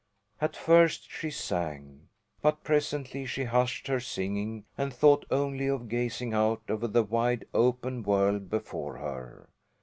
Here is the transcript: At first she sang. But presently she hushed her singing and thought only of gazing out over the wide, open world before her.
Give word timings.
At 0.39 0.55
first 0.55 1.11
she 1.11 1.29
sang. 1.29 2.07
But 2.41 2.63
presently 2.63 3.27
she 3.27 3.43
hushed 3.43 3.85
her 3.85 3.99
singing 3.99 4.65
and 4.75 4.91
thought 4.91 5.27
only 5.29 5.67
of 5.67 5.89
gazing 5.89 6.33
out 6.33 6.63
over 6.69 6.87
the 6.87 7.03
wide, 7.03 7.45
open 7.53 8.01
world 8.01 8.49
before 8.49 8.97
her. 8.97 9.47